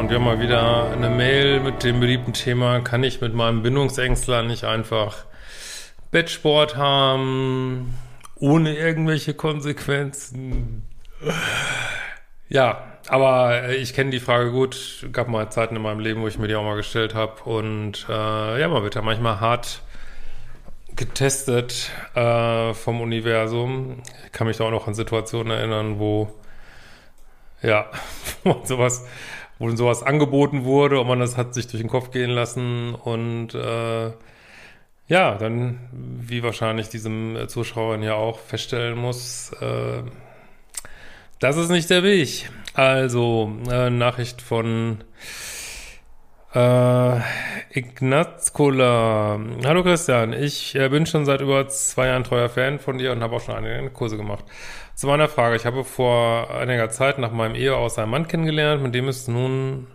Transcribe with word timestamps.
und 0.00 0.08
wir 0.08 0.16
haben 0.16 0.24
mal 0.24 0.40
wieder 0.40 0.92
eine 0.92 1.10
Mail 1.10 1.60
mit 1.60 1.84
dem 1.84 2.00
beliebten 2.00 2.32
Thema, 2.32 2.80
kann 2.80 3.04
ich 3.04 3.20
mit 3.20 3.34
meinem 3.34 3.62
Bindungsängstler 3.62 4.42
nicht 4.42 4.64
einfach 4.64 5.26
Bettsport 6.10 6.74
haben, 6.76 7.94
ohne 8.36 8.74
irgendwelche 8.74 9.34
Konsequenzen? 9.34 10.84
Ja, 12.48 12.82
aber 13.08 13.68
ich 13.68 13.92
kenne 13.92 14.08
die 14.08 14.20
Frage 14.20 14.52
gut. 14.52 15.06
Gab 15.12 15.28
mal 15.28 15.50
Zeiten 15.50 15.76
in 15.76 15.82
meinem 15.82 16.00
Leben, 16.00 16.22
wo 16.22 16.28
ich 16.28 16.38
mir 16.38 16.48
die 16.48 16.54
auch 16.54 16.64
mal 16.64 16.76
gestellt 16.76 17.14
habe. 17.14 17.42
Und 17.42 18.06
äh, 18.08 18.58
ja, 18.58 18.68
man 18.68 18.82
wird 18.82 18.94
ja 18.94 19.02
manchmal 19.02 19.38
hart 19.38 19.82
getestet 20.96 21.90
äh, 22.14 22.72
vom 22.72 23.02
Universum. 23.02 24.02
Ich 24.24 24.32
kann 24.32 24.46
mich 24.46 24.56
da 24.56 24.64
auch 24.64 24.70
noch 24.70 24.88
an 24.88 24.94
Situationen 24.94 25.52
erinnern, 25.52 25.98
wo 25.98 26.32
ja, 27.62 27.86
wo 28.44 28.62
sowas, 28.64 29.06
wo 29.60 29.70
sowas 29.76 30.02
angeboten 30.02 30.64
wurde 30.64 30.98
und 30.98 31.06
man 31.06 31.20
das 31.20 31.36
hat 31.36 31.54
sich 31.54 31.68
durch 31.68 31.82
den 31.82 31.90
Kopf 31.90 32.10
gehen 32.10 32.30
lassen 32.30 32.94
und 32.94 33.54
äh, 33.54 34.10
ja, 35.06 35.34
dann, 35.36 35.78
wie 35.92 36.42
wahrscheinlich 36.42 36.88
diesem 36.88 37.36
Zuschauer 37.46 37.98
ja 37.98 38.14
auch 38.14 38.38
feststellen 38.38 38.98
muss, 38.98 39.52
äh, 39.60 40.02
das 41.40 41.56
ist 41.56 41.68
nicht 41.68 41.90
der 41.90 42.02
Weg. 42.02 42.50
Also, 42.74 43.52
äh, 43.70 43.90
Nachricht 43.90 44.40
von 44.40 45.04
äh, 46.54 47.20
Ignazkola. 47.70 49.40
Hallo 49.64 49.82
Christian, 49.82 50.32
ich 50.32 50.74
äh, 50.74 50.88
bin 50.88 51.06
schon 51.06 51.24
seit 51.24 51.40
über 51.40 51.68
zwei 51.68 52.06
Jahren 52.06 52.24
treuer 52.24 52.48
Fan 52.48 52.78
von 52.78 52.98
dir 52.98 53.12
und 53.12 53.22
habe 53.22 53.36
auch 53.36 53.40
schon 53.40 53.54
einige 53.54 53.90
Kurse 53.90 54.16
gemacht. 54.16 54.44
Zu 55.00 55.06
meiner 55.06 55.30
Frage, 55.30 55.56
ich 55.56 55.64
habe 55.64 55.82
vor 55.82 56.54
einiger 56.54 56.90
Zeit 56.90 57.18
nach 57.18 57.32
meinem 57.32 57.54
Ehe 57.54 57.74
aus 57.74 57.98
einen 57.98 58.10
Mann 58.10 58.28
kennengelernt, 58.28 58.82
mit 58.82 58.94
dem 58.94 59.08
es 59.08 59.28
nun 59.28 59.86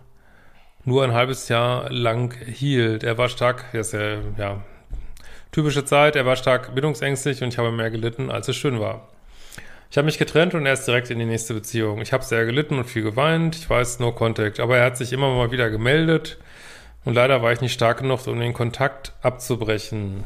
nur 0.84 1.04
ein 1.04 1.12
halbes 1.12 1.48
Jahr 1.48 1.88
lang 1.92 2.36
hielt. 2.44 3.04
Er 3.04 3.16
war 3.16 3.28
stark, 3.28 3.66
das 3.72 3.92
ist 3.92 3.92
ja, 3.92 4.16
ja 4.36 4.62
typische 5.52 5.84
Zeit, 5.84 6.16
er 6.16 6.26
war 6.26 6.34
stark 6.34 6.74
bindungsängstlich 6.74 7.40
und 7.40 7.50
ich 7.50 7.58
habe 7.58 7.70
mehr 7.70 7.92
gelitten, 7.92 8.32
als 8.32 8.48
es 8.48 8.56
schön 8.56 8.80
war. 8.80 9.06
Ich 9.92 9.96
habe 9.96 10.06
mich 10.06 10.18
getrennt 10.18 10.54
und 10.54 10.66
er 10.66 10.72
ist 10.72 10.88
direkt 10.88 11.08
in 11.10 11.20
die 11.20 11.24
nächste 11.24 11.54
Beziehung. 11.54 12.00
Ich 12.00 12.12
habe 12.12 12.24
sehr 12.24 12.44
gelitten 12.44 12.76
und 12.76 12.86
viel 12.86 13.04
geweint. 13.04 13.54
Ich 13.54 13.70
weiß, 13.70 14.00
no 14.00 14.10
contact. 14.10 14.58
Aber 14.58 14.76
er 14.76 14.86
hat 14.86 14.96
sich 14.96 15.12
immer 15.12 15.32
mal 15.32 15.52
wieder 15.52 15.70
gemeldet. 15.70 16.36
Und 17.04 17.14
leider 17.14 17.42
war 17.42 17.52
ich 17.52 17.60
nicht 17.60 17.74
stark 17.74 17.98
genug, 17.98 18.26
um 18.26 18.40
den 18.40 18.54
Kontakt 18.54 19.12
abzubrechen. 19.22 20.24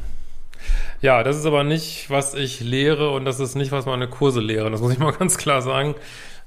Ja, 1.01 1.23
das 1.23 1.37
ist 1.37 1.45
aber 1.45 1.63
nicht, 1.63 2.09
was 2.09 2.33
ich 2.33 2.59
lehre 2.59 3.11
und 3.11 3.25
das 3.25 3.39
ist 3.39 3.55
nicht, 3.55 3.71
was 3.71 3.85
meine 3.85 4.07
Kurse 4.07 4.39
lehren. 4.39 4.71
Das 4.71 4.81
muss 4.81 4.93
ich 4.93 4.99
mal 4.99 5.11
ganz 5.19 5.37
klar 5.37 5.61
sagen. 5.61 5.95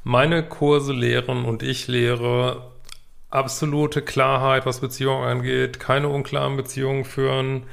Meine 0.02 0.42
Kurse 0.42 0.92
lehren 0.92 1.44
und 1.44 1.62
ich 1.62 1.88
lehre 1.88 2.70
absolute 3.30 4.02
Klarheit, 4.02 4.64
was 4.64 4.80
Beziehungen 4.80 5.24
angeht, 5.24 5.80
keine 5.80 6.08
unklaren 6.08 6.56
Beziehungen 6.56 7.04
führen, 7.04 7.64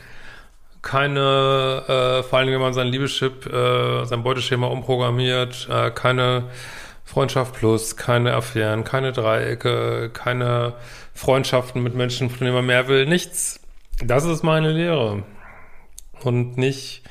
keine, 0.82 1.84
äh, 1.88 2.24
vor 2.24 2.40
allem 2.40 2.52
wenn 2.52 2.60
man 2.60 2.74
sein 2.74 2.88
Liebeschip, 2.88 3.46
äh, 3.46 4.06
sein 4.06 4.24
Beuteschema 4.24 4.68
umprogrammiert, 4.68 5.68
äh, 5.70 5.92
keine 5.92 6.46
Freundschaft 7.06 7.54
plus, 7.56 7.96
keine 7.96 8.34
Affären, 8.34 8.84
keine 8.84 9.12
Dreiecke, 9.12 10.10
keine 10.14 10.74
Freundschaften 11.14 11.84
mit 11.84 11.94
Menschen, 11.94 12.30
von 12.30 12.40
denen 12.40 12.56
man 12.56 12.66
mehr 12.66 12.88
will, 12.88 13.06
nichts. 13.06 13.60
Das 14.04 14.26
ist 14.26 14.44
meine 14.44 14.72
Lehre. 14.72 15.24
Und 16.26 16.58
nicht 16.58 17.04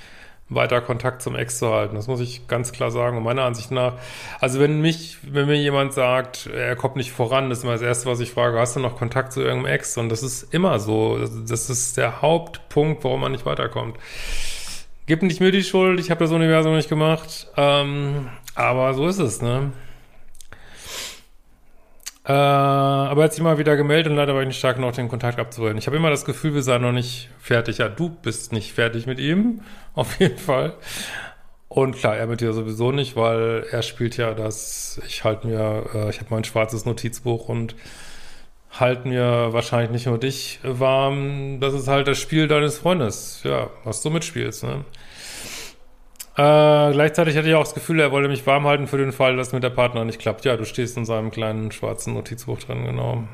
weiter 0.50 0.80
Kontakt 0.80 1.22
zum 1.22 1.36
Ex 1.36 1.58
zu 1.58 1.72
halten. 1.72 1.94
Das 1.94 2.08
muss 2.08 2.20
ich 2.20 2.48
ganz 2.48 2.72
klar 2.72 2.90
sagen. 2.90 3.16
Und 3.16 3.22
meiner 3.22 3.44
Ansicht 3.44 3.70
nach, 3.70 3.94
also 4.40 4.58
wenn 4.58 4.80
mich, 4.80 5.18
wenn 5.22 5.46
mir 5.46 5.56
jemand 5.56 5.92
sagt, 5.92 6.46
er 6.48 6.76
kommt 6.76 6.96
nicht 6.96 7.12
voran, 7.12 7.50
ist 7.50 7.62
immer 7.62 7.72
das 7.72 7.82
Erste, 7.82 8.10
was 8.10 8.20
ich 8.20 8.32
frage, 8.32 8.58
hast 8.58 8.76
du 8.76 8.80
noch 8.80 8.96
Kontakt 8.96 9.32
zu 9.32 9.40
irgendeinem 9.40 9.74
Ex? 9.74 9.96
Und 9.96 10.08
das 10.08 10.22
ist 10.22 10.52
immer 10.52 10.80
so. 10.80 11.18
Das 11.46 11.70
ist 11.70 11.96
der 11.96 12.20
Hauptpunkt, 12.20 13.04
warum 13.04 13.20
man 13.20 13.32
nicht 13.32 13.46
weiterkommt. 13.46 13.96
Gib 15.06 15.22
nicht 15.22 15.40
mir 15.40 15.52
die 15.52 15.62
Schuld, 15.64 15.98
ich 15.98 16.10
habe 16.10 16.22
das 16.22 16.32
Universum 16.32 16.74
nicht 16.74 16.88
gemacht. 16.88 17.48
Ähm, 17.56 18.28
aber 18.54 18.94
so 18.94 19.06
ist 19.06 19.18
es, 19.18 19.40
ne? 19.40 19.72
Äh, 22.30 22.32
aber 22.32 23.22
er 23.22 23.24
hat 23.24 23.34
sich 23.34 23.42
mal 23.42 23.58
wieder 23.58 23.76
gemeldet 23.76 24.12
und 24.12 24.16
leider 24.16 24.34
war 24.34 24.42
ich 24.42 24.46
nicht 24.46 24.58
stark 24.58 24.76
genug, 24.76 24.92
den 24.92 25.08
Kontakt 25.08 25.40
abzuholen. 25.40 25.76
Ich 25.78 25.88
habe 25.88 25.96
immer 25.96 26.10
das 26.10 26.24
Gefühl, 26.24 26.54
wir 26.54 26.62
seien 26.62 26.82
noch 26.82 26.92
nicht 26.92 27.28
fertig. 27.40 27.78
Ja, 27.78 27.88
du 27.88 28.08
bist 28.08 28.52
nicht 28.52 28.72
fertig 28.72 29.06
mit 29.06 29.18
ihm, 29.18 29.62
auf 29.94 30.20
jeden 30.20 30.38
Fall. 30.38 30.74
Und 31.68 31.96
klar, 31.96 32.16
er 32.16 32.28
mit 32.28 32.40
dir 32.40 32.52
sowieso 32.52 32.92
nicht, 32.92 33.16
weil 33.16 33.66
er 33.70 33.82
spielt 33.82 34.16
ja 34.16 34.34
das, 34.34 35.00
ich 35.08 35.24
halte 35.24 35.48
mir, 35.48 35.86
äh, 35.92 36.10
ich 36.10 36.18
habe 36.20 36.28
mein 36.30 36.44
schwarzes 36.44 36.84
Notizbuch 36.84 37.48
und 37.48 37.74
halte 38.70 39.08
mir 39.08 39.52
wahrscheinlich 39.52 39.90
nicht 39.90 40.06
nur 40.06 40.18
dich 40.18 40.60
warm. 40.62 41.58
Das 41.60 41.74
ist 41.74 41.88
halt 41.88 42.06
das 42.06 42.18
Spiel 42.18 42.46
deines 42.46 42.78
Freundes, 42.78 43.40
ja, 43.42 43.70
was 43.82 44.02
du 44.02 44.10
mitspielst, 44.10 44.62
ne? 44.62 44.84
Äh, 46.36 46.92
gleichzeitig 46.92 47.36
hatte 47.36 47.48
ich 47.48 47.54
auch 47.54 47.64
das 47.64 47.74
Gefühl, 47.74 48.00
er 48.00 48.12
wollte 48.12 48.28
mich 48.28 48.46
warm 48.46 48.66
halten 48.66 48.86
für 48.86 48.98
den 48.98 49.12
Fall, 49.12 49.36
dass 49.36 49.52
mit 49.52 49.62
der 49.62 49.70
Partner 49.70 50.04
nicht 50.04 50.20
klappt. 50.20 50.44
Ja, 50.44 50.56
du 50.56 50.64
stehst 50.64 50.96
in 50.96 51.04
seinem 51.04 51.30
kleinen 51.30 51.72
schwarzen 51.72 52.14
Notizbuch 52.14 52.58
drin, 52.60 52.84
genau. 52.84 53.24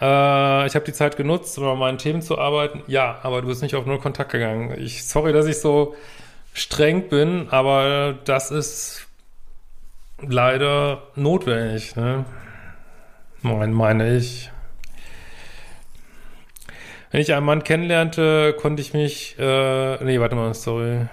Äh, 0.00 0.66
ich 0.66 0.74
habe 0.74 0.84
die 0.84 0.92
Zeit 0.92 1.16
genutzt, 1.16 1.58
um 1.58 1.64
an 1.64 1.78
meinen 1.78 1.98
Themen 1.98 2.22
zu 2.22 2.38
arbeiten. 2.38 2.82
Ja, 2.86 3.18
aber 3.22 3.42
du 3.42 3.48
bist 3.48 3.62
nicht 3.62 3.74
auf 3.74 3.86
null 3.86 3.98
Kontakt 3.98 4.32
gegangen. 4.32 4.74
Ich, 4.78 5.06
sorry, 5.06 5.32
dass 5.32 5.46
ich 5.46 5.58
so 5.58 5.94
streng 6.52 7.08
bin, 7.08 7.48
aber 7.50 8.18
das 8.24 8.50
ist 8.50 9.06
leider 10.20 11.02
notwendig, 11.14 11.96
ne? 11.96 12.24
Mein, 13.42 13.72
meine 13.72 14.16
ich. 14.16 14.50
Wenn 17.10 17.20
ich 17.20 17.32
einen 17.32 17.46
Mann 17.46 17.62
kennenlernte, 17.64 18.54
konnte 18.58 18.82
ich 18.82 18.92
mich, 18.92 19.38
äh, 19.38 20.04
nee, 20.04 20.20
warte 20.20 20.34
mal, 20.34 20.52
sorry. 20.54 21.06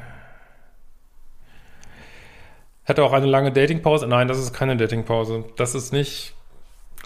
Hatte 2.85 3.03
auch 3.03 3.13
eine 3.13 3.27
lange 3.27 3.51
Datingpause. 3.51 4.07
Nein, 4.07 4.27
das 4.27 4.39
ist 4.39 4.53
keine 4.53 4.75
Datingpause. 4.75 5.45
Das 5.55 5.75
ist 5.75 5.93
nicht, 5.93 6.33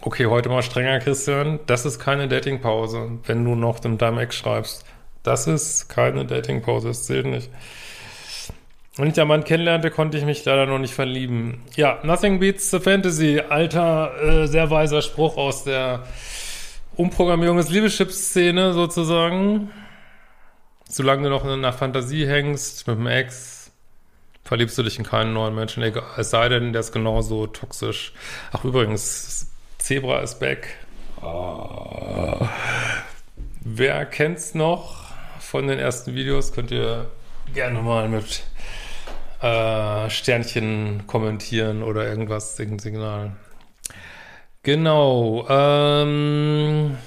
okay, 0.02 0.26
heute 0.26 0.50
mal 0.50 0.64
strenger, 0.64 1.00
Christian. 1.00 1.60
Das 1.68 1.86
ist 1.86 2.00
keine 2.00 2.28
Datingpause, 2.28 3.20
wenn 3.26 3.44
du 3.44 3.56
noch 3.56 3.84
in 3.84 3.98
deinem 3.98 4.20
Ex 4.20 4.36
schreibst. 4.36 4.86
Das 5.24 5.46
ist 5.46 5.90
keine 5.90 6.26
Datingpause, 6.26 6.88
das 6.88 7.06
zählt 7.06 7.26
nicht. 7.26 7.50
Wenn 8.96 9.10
ich 9.10 9.20
einen 9.20 9.28
Mann 9.28 9.44
kennenlernte, 9.44 9.92
konnte 9.92 10.18
ich 10.18 10.26
mich 10.26 10.44
leider 10.46 10.66
noch 10.66 10.80
nicht 10.80 10.94
verlieben. 10.94 11.62
Ja, 11.76 12.00
nothing 12.04 12.40
beats 12.40 12.72
the 12.72 12.80
fantasy. 12.80 13.40
Alter, 13.48 14.14
äh, 14.24 14.48
sehr 14.48 14.72
weiser 14.72 15.04
Spruch 15.04 15.38
aus 15.38 15.66
der 15.66 16.04
Umprogrammierung 16.98 17.58
des 17.58 17.70
Liebeschips-Szene 17.70 18.74
sozusagen. 18.74 19.72
Solange 20.90 21.24
du 21.24 21.30
noch 21.30 21.44
in 21.44 21.52
einer 21.52 21.74
Fantasie 21.74 22.28
hängst 22.28 22.88
mit 22.88 22.98
dem 22.98 23.08
Ex, 23.08 23.72
verliebst 24.44 24.78
du 24.78 24.84
dich 24.84 24.98
in 24.98 25.06
keinen 25.06 25.34
neuen 25.34 25.54
Menschen, 25.54 25.84
egal, 25.84 26.04
es 26.18 26.32
sei 26.32 26.50
denn, 26.50 26.74
der 26.74 26.80
ist 26.80 26.92
genauso 26.92 27.46
toxisch. 27.46 28.14
Ach, 28.52 28.64
übrigens, 28.64 29.52
Zebra 29.78 30.22
ist 30.22 30.40
back. 30.40 30.76
Oh. 31.22 32.48
Wer 33.62 34.06
kennt's 34.06 34.56
noch 34.56 35.12
von 35.40 35.68
den 35.68 35.78
ersten 35.78 36.16
Videos? 36.16 36.52
Könnt 36.52 36.72
ihr 36.72 37.12
gerne 37.54 37.82
mal 37.82 38.10
mit 38.10 38.44
äh, 39.42 40.10
Sternchen 40.10 41.06
kommentieren 41.06 41.84
oder 41.84 42.08
irgendwas, 42.08 42.58
irgendein 42.58 42.80
Signal. 42.80 43.32
Genau. 44.68 45.48
Ähm 45.48 46.98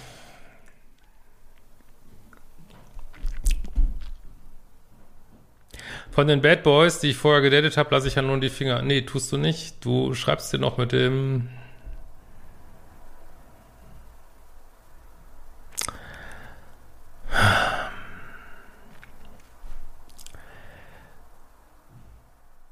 Von 6.10 6.26
den 6.26 6.40
Bad 6.40 6.62
Boys, 6.62 7.00
die 7.00 7.10
ich 7.10 7.16
vorher 7.16 7.42
gedatet 7.42 7.76
habe, 7.76 7.94
lasse 7.94 8.08
ich 8.08 8.14
ja 8.14 8.22
nun 8.22 8.40
die 8.40 8.48
Finger. 8.48 8.80
Nee, 8.80 9.02
tust 9.02 9.30
du 9.30 9.36
nicht. 9.36 9.84
Du 9.84 10.14
schreibst 10.14 10.50
dir 10.54 10.58
noch 10.58 10.78
mit 10.78 10.92
dem. 10.92 11.50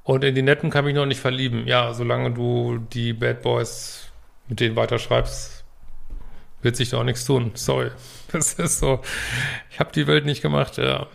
Und 0.03 0.23
in 0.23 0.33
die 0.33 0.41
Netten 0.41 0.71
kann 0.71 0.85
mich 0.85 0.95
noch 0.95 1.05
nicht 1.05 1.19
verlieben. 1.19 1.67
Ja, 1.67 1.93
solange 1.93 2.31
du 2.31 2.79
die 2.91 3.13
Bad 3.13 3.43
Boys 3.43 4.08
mit 4.49 4.59
denen 4.59 4.75
weiterschreibst, 4.75 5.63
wird 6.61 6.75
sich 6.75 6.89
da 6.89 6.97
auch 6.97 7.03
nichts 7.03 7.25
tun. 7.25 7.51
Sorry. 7.53 7.91
Das 8.31 8.53
ist 8.53 8.77
so. 8.77 8.99
Ich 9.71 9.79
habe 9.79 9.91
die 9.91 10.05
Welt 10.05 10.23
nicht 10.23 10.43
gemacht, 10.43 10.77
ja. 10.77 11.07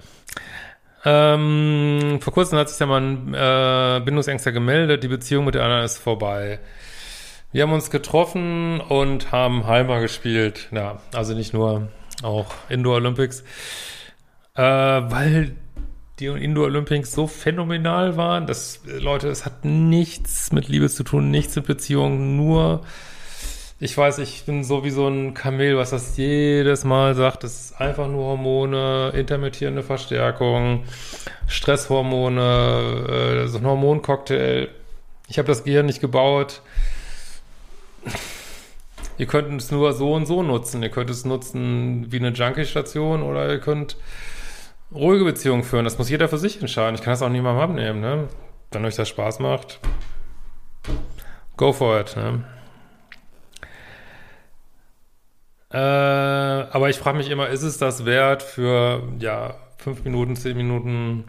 Ähm, 1.05 2.19
vor 2.21 2.33
kurzem 2.33 2.59
hat 2.59 2.69
sich 2.69 2.79
da 2.79 2.87
mal 2.87 3.01
ein 3.01 3.35
äh, 3.35 4.05
Bindungsängster 4.05 4.51
gemeldet, 4.51 5.05
die 5.05 5.09
Beziehung 5.09 5.45
mit 5.45 5.55
der 5.55 5.63
anderen 5.63 5.85
ist 5.85 5.99
vorbei. 5.99 6.59
Wir 7.53 7.63
haben 7.63 7.73
uns 7.73 7.91
getroffen 7.91 8.81
und 8.81 9.31
haben 9.31 9.67
Halma 9.67 10.01
gespielt. 10.01 10.71
Ja, 10.73 11.01
also 11.13 11.35
nicht 11.35 11.53
nur, 11.53 11.89
auch 12.25 12.53
Indoor 12.69 12.97
Olympics. 12.97 13.45
Äh, 14.57 14.63
weil 14.63 15.55
die 16.19 16.27
Indoor 16.27 16.65
Olympics 16.65 17.13
so 17.13 17.29
phänomenal 17.29 18.17
waren, 18.17 18.47
dass, 18.47 18.81
Leute, 18.85 19.29
es 19.29 19.45
hat 19.45 19.65
nichts 19.65 20.51
mit 20.51 20.67
Liebe 20.67 20.89
zu 20.89 21.05
tun, 21.05 21.31
nichts 21.31 21.55
mit 21.55 21.67
Beziehungen, 21.67 22.37
nur 22.37 22.83
ich 23.85 23.99
weiß, 23.99 24.17
ich 24.21 24.45
bin 24.47 24.65
so 24.65 24.83
wie 24.83 24.89
so 24.89 25.07
ein 25.09 25.35
Kamel, 25.35 25.77
was 25.77 25.91
das 25.91 26.17
jedes 26.17 26.85
Mal 26.85 27.15
sagt. 27.15 27.45
Das 27.45 27.67
ist 27.67 27.79
einfach 27.79 28.09
nur 28.09 28.25
Hormone, 28.25 29.13
intermittierende 29.15 29.83
Verstärkung, 29.83 30.85
Stresshormone, 31.49 33.43
äh, 33.45 33.47
so 33.47 33.59
ein 33.59 33.67
Hormoncocktail. 33.67 34.71
Ich 35.29 35.37
habe 35.37 35.49
das 35.49 35.65
Gehirn 35.65 35.85
nicht 35.85 36.01
gebaut. 36.01 36.63
Ihr 39.19 39.27
könnt 39.27 39.61
es 39.61 39.71
nur 39.71 39.93
so 39.93 40.15
und 40.15 40.25
so 40.25 40.43
nutzen. 40.43 40.83
Ihr 40.83 40.89
könnt 40.89 41.11
es 41.11 41.27
nutzen 41.27 42.11
wie 42.11 42.17
eine 42.17 42.31
Junkie-Station 42.31 43.23
oder 43.23 43.51
ihr 43.51 43.61
könnt 43.61 43.99
ruhige 44.95 45.27
Beziehungen 45.27 45.63
führen. 45.63 45.85
Das 45.85 45.99
muss 45.99 46.09
jeder 46.09 46.31
für 46.31 46.39
sich 46.39 46.59
entscheiden. 46.59 46.95
Ich 46.95 47.03
kann 47.03 47.13
das 47.13 47.21
auch 47.21 47.29
niemandem 47.29 47.63
abnehmen. 47.63 48.01
Ne? 48.01 48.29
Wenn 48.73 48.87
euch 48.87 48.97
das 48.97 49.11
Spaß 49.11 49.41
macht, 49.41 49.79
go 51.59 51.75
for 51.75 52.01
it. 52.01 52.17
Ne? 52.17 52.45
Äh, 55.75 55.77
aber 55.77 56.89
ich 56.89 56.99
frage 56.99 57.19
mich 57.19 57.29
immer, 57.29 57.49
ist 57.49 57.65
es 57.65 57.79
das 57.79 58.05
wert 58.05 58.45
für, 58.45 59.03
ja, 59.19 59.57
fünf 59.77 60.05
Minuten, 60.05 60.37
zehn 60.37 60.57
Minuten, 60.57 61.25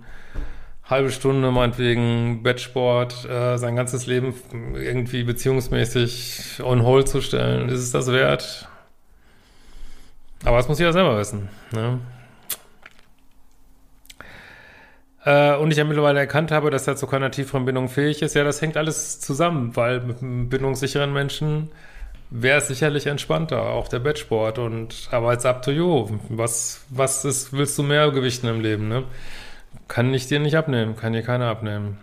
halbe 0.83 1.11
Stunde 1.11 1.49
meinetwegen 1.49 2.43
Bettsport, 2.43 3.27
äh, 3.27 3.57
sein 3.57 3.75
ganzes 3.75 4.05
Leben 4.05 4.35
irgendwie 4.75 5.23
beziehungsmäßig 5.23 6.61
on 6.63 6.83
hold 6.83 7.09
zu 7.09 7.21
stellen? 7.21 7.69
Ist 7.69 7.79
es 7.79 7.91
das 7.91 8.11
wert? 8.11 8.69
Aber 10.43 10.57
das 10.57 10.67
muss 10.67 10.77
jeder 10.77 10.93
selber 10.93 11.17
wissen, 11.17 11.49
ne? 11.71 11.99
Äh, 15.23 15.55
und 15.55 15.71
ich 15.71 15.77
ja 15.77 15.85
mittlerweile 15.85 16.19
erkannt 16.19 16.51
habe, 16.51 16.69
dass 16.69 16.85
er 16.85 16.95
zu 16.95 17.07
keiner 17.07 17.31
tieferen 17.31 17.65
Bindung 17.65 17.89
fähig 17.89 18.21
ist. 18.21 18.35
Ja, 18.35 18.43
das 18.43 18.61
hängt 18.61 18.77
alles 18.77 19.19
zusammen, 19.19 19.75
weil 19.75 20.01
mit 20.01 20.21
einem 20.21 20.49
bindungssicheren 20.49 21.11
Menschen 21.11 21.71
wäre 22.41 22.59
es 22.59 22.67
sicherlich 22.67 23.07
entspannter, 23.07 23.69
auch 23.69 23.87
der 23.87 23.99
Bettsport. 23.99 24.59
Und 24.59 25.07
aber 25.11 25.33
it's 25.33 25.45
up 25.45 25.61
to 25.61 25.71
you. 25.71 26.07
Was, 26.29 26.85
was 26.89 27.25
ist, 27.25 27.53
willst 27.53 27.77
du 27.77 27.83
mehr 27.83 28.11
gewichten 28.11 28.47
im 28.47 28.61
Leben, 28.61 28.87
ne? 28.87 29.03
Kann 29.87 30.13
ich 30.13 30.27
dir 30.27 30.39
nicht 30.39 30.55
abnehmen, 30.55 30.95
kann 30.95 31.13
dir 31.13 31.21
keiner 31.21 31.47
abnehmen. 31.47 31.97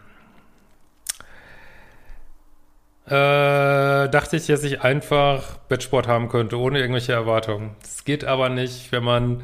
Äh, 3.06 4.08
dachte 4.08 4.36
ich, 4.36 4.46
dass 4.46 4.62
ich 4.62 4.82
einfach 4.82 5.58
Bettsport 5.68 6.06
haben 6.06 6.28
könnte, 6.28 6.58
ohne 6.58 6.78
irgendwelche 6.78 7.12
Erwartungen. 7.12 7.74
Das 7.82 8.04
geht 8.04 8.24
aber 8.24 8.48
nicht, 8.48 8.92
wenn 8.92 9.02
man 9.02 9.42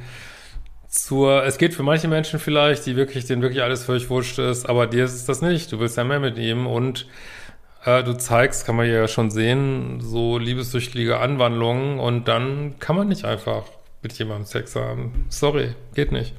zur, 0.89 1.45
es 1.45 1.59
geht 1.59 1.75
für 1.75 1.83
manche 1.83 2.09
Menschen 2.09 2.39
vielleicht, 2.39 2.87
die 2.87 2.97
wirklich, 2.97 3.27
denen 3.27 3.43
wirklich 3.43 3.63
alles 3.63 3.85
völlig 3.85 4.09
wurscht 4.11 4.39
ist, 4.39 4.69
aber 4.69 4.87
dir 4.87 5.05
ist 5.05 5.15
es 5.15 5.27
das 5.27 5.43
nicht. 5.43 5.73
Du 5.73 5.81
willst 5.81 5.97
ja 5.97 6.05
mehr 6.05 6.21
mit 6.21 6.39
ihm 6.39 6.67
und 6.67 7.07
äh, 7.85 8.03
du 8.03 8.17
zeigst, 8.17 8.67
kann 8.67 8.77
man 8.77 8.89
ja 8.89 9.09
schon 9.09 9.31
sehen, 9.31 10.01
so 10.01 10.39
liebessüchtige 10.39 11.19
Anwandlungen 11.21 11.99
und 11.99 12.29
dann 12.29 12.79
kann 12.79 12.97
man 12.97 13.09
nicht 13.09 13.25
einfach 13.25 13.65
mit 14.03 14.13
jemandem 14.15 14.47
Sex 14.47 14.77
haben. 14.77 15.27
Sorry, 15.29 15.75
geht 15.95 16.13
nicht. 16.13 16.35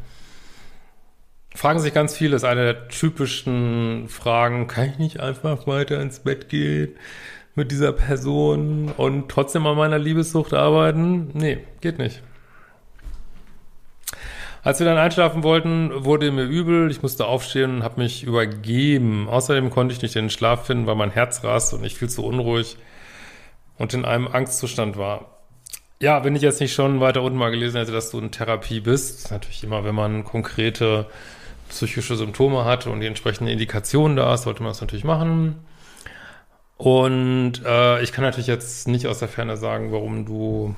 Fragen 1.56 1.80
sich 1.80 1.94
ganz 1.94 2.16
viele, 2.16 2.36
ist 2.36 2.44
eine 2.44 2.64
der 2.64 2.88
typischen 2.90 4.08
Fragen, 4.08 4.68
kann 4.68 4.90
ich 4.90 5.00
nicht 5.00 5.20
einfach 5.20 5.66
weiter 5.68 6.00
ins 6.00 6.20
Bett 6.20 6.48
gehen 6.48 6.96
mit 7.56 7.72
dieser 7.72 7.92
Person 7.92 8.92
und 8.96 9.30
trotzdem 9.30 9.66
an 9.66 9.76
meiner 9.76 9.98
Liebessucht 9.98 10.54
arbeiten? 10.54 11.32
Nee, 11.34 11.60
geht 11.82 11.98
nicht. 11.98 12.22
Als 14.64 14.80
wir 14.80 14.86
dann 14.86 14.98
einschlafen 14.98 15.44
wollten, 15.44 16.04
wurde 16.04 16.32
mir 16.32 16.44
übel. 16.44 16.92
Ich 16.92 17.02
musste 17.02 17.26
aufstehen 17.26 17.78
und 17.78 17.84
habe 17.84 18.02
mich 18.02 18.24
übergeben. 18.24 19.30
Außerdem 19.30 19.70
konnte 19.70 19.94
ich 19.94 20.02
nicht 20.02 20.16
in 20.16 20.26
den 20.26 20.30
Schlaf 20.30 20.66
finden, 20.66 20.86
weil 20.86 20.96
mein 20.96 21.12
Herz 21.12 21.44
rast 21.44 21.74
und 21.74 21.84
ich 21.84 21.96
viel 21.96 22.10
zu 22.10 22.26
unruhig 22.26 22.78
und 23.78 23.94
in 23.94 24.06
einem 24.06 24.28
Angstzustand 24.28 24.98
war. 24.98 25.40
Ja, 26.02 26.24
wenn 26.24 26.36
ich 26.36 26.42
jetzt 26.42 26.62
nicht 26.62 26.74
schon 26.74 27.00
weiter 27.00 27.22
unten 27.22 27.38
mal 27.38 27.52
gelesen 27.52 27.78
hätte, 27.78 27.92
dass 27.92 28.12
du 28.12 28.20
in 28.20 28.32
Therapie 28.32 28.80
bist, 28.80 29.32
natürlich 29.32 29.64
immer, 29.64 29.84
wenn 29.84 29.96
man 29.96 30.24
konkrete 30.24 31.08
psychische 31.70 32.16
Symptome 32.16 32.66
hat 32.66 32.88
und 32.88 33.00
die 33.00 33.08
entsprechende 33.08 33.52
Indikation 33.52 34.16
da 34.16 34.34
ist, 34.34 34.44
sollte 34.44 34.64
man 34.64 34.72
das 34.72 34.82
natürlich 34.82 35.04
machen. 35.04 35.56
Und 36.78 37.62
äh, 37.66 38.02
ich 38.02 38.14
kann 38.14 38.24
natürlich 38.24 38.48
jetzt 38.48 38.88
nicht 38.88 39.08
aus 39.08 39.20
der 39.20 39.28
Ferne 39.28 39.58
sagen, 39.58 39.92
warum 39.92 40.26
du 40.26 40.76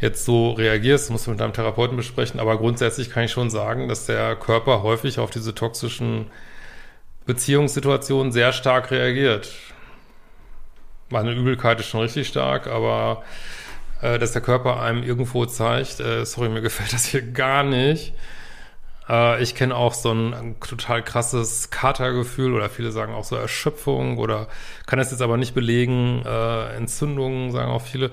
jetzt 0.00 0.24
so 0.24 0.52
reagierst, 0.52 1.10
musst 1.10 1.26
du 1.26 1.30
mit 1.30 1.40
deinem 1.40 1.52
Therapeuten 1.52 1.96
besprechen, 1.96 2.40
aber 2.40 2.58
grundsätzlich 2.58 3.10
kann 3.10 3.24
ich 3.24 3.32
schon 3.32 3.50
sagen, 3.50 3.88
dass 3.88 4.06
der 4.06 4.36
Körper 4.36 4.82
häufig 4.82 5.18
auf 5.18 5.30
diese 5.30 5.54
toxischen 5.54 6.30
Beziehungssituationen 7.24 8.32
sehr 8.32 8.52
stark 8.52 8.90
reagiert. 8.90 9.52
Meine 11.08 11.32
Übelkeit 11.32 11.80
ist 11.80 11.86
schon 11.86 12.00
richtig 12.00 12.28
stark, 12.28 12.66
aber 12.66 13.22
äh, 14.02 14.18
dass 14.18 14.32
der 14.32 14.42
Körper 14.42 14.80
einem 14.80 15.02
irgendwo 15.02 15.46
zeigt, 15.46 16.00
äh, 16.00 16.24
sorry, 16.24 16.48
mir 16.48 16.60
gefällt 16.62 16.92
das 16.92 17.06
hier 17.06 17.22
gar 17.22 17.62
nicht. 17.62 18.12
Äh, 19.08 19.42
ich 19.42 19.54
kenne 19.54 19.74
auch 19.74 19.94
so 19.94 20.12
ein, 20.12 20.56
total 20.60 21.02
krasses 21.02 21.70
Katergefühl 21.70 22.54
oder 22.54 22.68
viele 22.68 22.92
sagen 22.92 23.14
auch 23.14 23.24
so 23.24 23.36
Erschöpfung 23.36 24.18
oder 24.18 24.48
kann 24.86 24.98
das 24.98 25.10
jetzt 25.10 25.22
aber 25.22 25.36
nicht 25.36 25.54
belegen, 25.54 26.22
äh, 26.24 26.76
Entzündungen 26.76 27.52
sagen 27.52 27.70
auch 27.70 27.82
viele. 27.82 28.10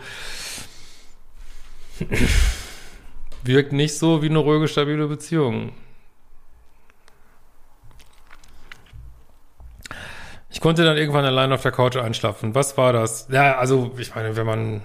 Wirkt 3.43 3.73
nicht 3.73 3.97
so 3.97 4.21
wie 4.21 4.29
eine 4.29 4.39
ruhige, 4.39 4.67
stabile 4.67 5.07
Beziehung. 5.07 5.73
Ich 10.50 10.62
konnte 10.62 10.83
dann 10.83 10.97
irgendwann 10.97 11.25
allein 11.25 11.51
auf 11.51 11.62
der 11.63 11.71
Couch 11.71 11.97
einschlafen. 11.97 12.55
Was 12.55 12.77
war 12.77 12.93
das? 12.93 13.27
Ja, 13.31 13.57
also, 13.57 13.91
ich 13.97 14.13
meine, 14.15 14.35
wenn 14.35 14.45
man 14.45 14.81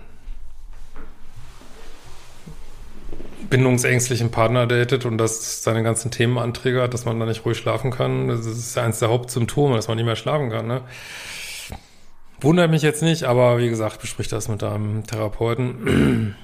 bindungsängstlichen 3.50 4.30
Partner 4.30 4.66
datet 4.66 5.04
und 5.04 5.18
das 5.18 5.62
seine 5.62 5.82
ganzen 5.82 6.10
Themen 6.10 6.38
anträgert, 6.38 6.92
dass 6.94 7.04
man 7.04 7.18
da 7.18 7.26
nicht 7.26 7.44
ruhig 7.44 7.58
schlafen 7.58 7.90
kann, 7.90 8.28
das 8.28 8.46
ist 8.46 8.76
eines 8.76 8.98
der 8.98 9.08
Hauptsymptome, 9.08 9.76
dass 9.76 9.88
man 9.88 9.96
nicht 9.96 10.06
mehr 10.06 10.16
schlafen 10.16 10.50
kann, 10.50 10.66
ne? 10.66 10.82
Wundert 12.40 12.70
mich 12.70 12.82
jetzt 12.82 13.02
nicht, 13.02 13.24
aber 13.24 13.58
wie 13.58 13.68
gesagt, 13.68 14.00
besprich 14.00 14.28
das 14.28 14.48
mit 14.48 14.62
deinem 14.62 15.04
Therapeuten. 15.04 16.36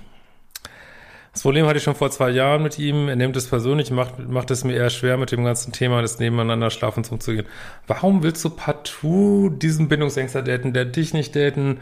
Das 1.34 1.42
Problem 1.42 1.66
hatte 1.66 1.78
ich 1.78 1.82
schon 1.82 1.96
vor 1.96 2.12
zwei 2.12 2.30
Jahren 2.30 2.62
mit 2.62 2.78
ihm. 2.78 3.08
Er 3.08 3.16
nimmt 3.16 3.36
es 3.36 3.48
persönlich, 3.48 3.90
macht, 3.90 4.20
macht 4.20 4.52
es 4.52 4.62
mir 4.62 4.74
eher 4.74 4.88
schwer, 4.88 5.16
mit 5.16 5.32
dem 5.32 5.44
ganzen 5.44 5.72
Thema 5.72 6.00
des 6.00 6.20
Nebeneinander 6.20 6.70
Schlafens 6.70 7.10
umzugehen. 7.10 7.46
Warum 7.88 8.22
willst 8.22 8.44
du 8.44 8.50
partout 8.50 9.50
diesen 9.50 9.88
Bindungsängster 9.88 10.42
daten, 10.42 10.72
der 10.72 10.84
dich 10.84 11.12
nicht 11.12 11.34
daten 11.34 11.80